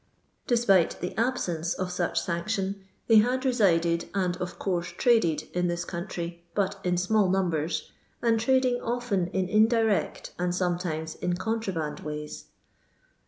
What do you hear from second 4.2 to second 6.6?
of course traded in this country,